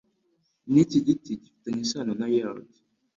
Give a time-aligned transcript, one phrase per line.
[0.71, 2.69] Niki giti gifitanye isano na Yard